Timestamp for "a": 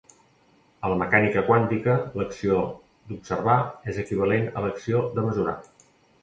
0.87-0.89, 4.49-4.65